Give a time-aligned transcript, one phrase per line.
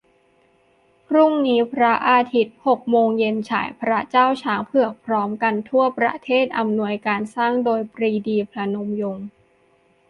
[1.07, 1.59] พรุ่งนี้
[2.09, 9.27] อาทิตย์ หกโมงเย็น ฉาย "พระเจ้าช้างเผือก" พร้อมกันทั่วประเทศ อำนวยการสร้างโดย ปรีดี พนมยงค์